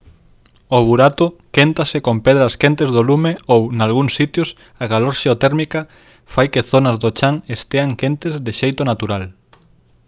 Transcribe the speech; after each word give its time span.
o 0.77 0.79
burato 0.87 1.25
quéntase 1.55 1.97
con 2.05 2.15
pedras 2.25 2.53
quentes 2.61 2.89
do 2.95 3.01
lume 3.09 3.31
ou 3.53 3.61
nalgúns 3.79 4.13
sitios 4.19 4.49
a 4.83 4.85
calor 4.91 5.13
xeotérmica 5.21 5.81
fai 6.33 6.47
que 6.53 6.67
zonas 6.71 6.97
do 7.03 7.09
chan 7.17 7.35
estean 7.55 7.89
quentes 8.01 8.33
de 8.45 8.51
xeito 8.59 8.81
natural 8.91 9.23